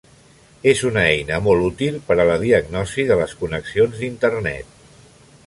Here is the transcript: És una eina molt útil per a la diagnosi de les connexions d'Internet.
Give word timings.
És 0.69 0.79
una 0.89 1.03
eina 1.09 1.37
molt 1.47 1.65
útil 1.67 1.99
per 2.07 2.17
a 2.23 2.25
la 2.31 2.39
diagnosi 2.45 3.07
de 3.13 3.19
les 3.21 3.37
connexions 3.45 4.01
d'Internet. 4.03 4.75